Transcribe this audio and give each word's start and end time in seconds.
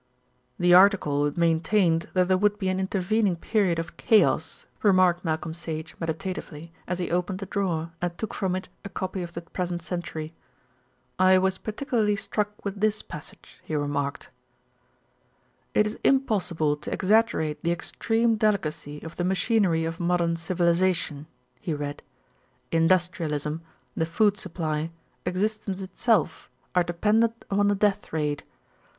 "The 0.57 0.73
article 0.73 1.31
maintained 1.37 2.09
that 2.15 2.27
there 2.27 2.37
would 2.39 2.57
be 2.57 2.69
an 2.69 2.79
intervening 2.79 3.35
period 3.35 3.77
of 3.77 3.97
chaos," 3.97 4.65
remarked 4.81 5.23
Malcolm 5.23 5.53
Sage 5.53 5.95
meditatively, 5.99 6.73
as 6.87 6.97
he 6.97 7.11
opened 7.11 7.39
a 7.43 7.45
drawer 7.45 7.91
and 8.01 8.17
took 8.17 8.33
from 8.33 8.55
it 8.55 8.67
a 8.83 8.89
copy 8.89 9.21
of 9.21 9.33
The 9.33 9.41
Present 9.43 9.83
Century. 9.83 10.33
"I 11.19 11.37
was 11.37 11.59
particularly 11.59 12.15
struck 12.15 12.65
with 12.65 12.79
this 12.81 13.03
passage," 13.03 13.61
he 13.63 13.75
remarked: 13.75 14.29
"'It 15.75 15.85
is 15.85 15.99
impossible 16.03 16.75
to 16.77 16.91
exaggerate 16.91 17.63
the 17.63 17.71
extreme 17.71 18.37
delicacy 18.37 19.03
of 19.03 19.17
the 19.17 19.23
machinery 19.23 19.85
of 19.85 19.99
modern 19.99 20.35
civilization,' 20.35 21.27
he 21.59 21.75
read. 21.75 22.01
'Industrialism, 22.71 23.61
the 23.95 24.07
food 24.07 24.35
supply, 24.39 24.89
existence 25.27 25.79
itself 25.79 26.49
are 26.73 26.81
dependent 26.83 27.45
upon 27.51 27.67
the 27.67 27.75
death 27.75 28.11
rate. 28.11 28.41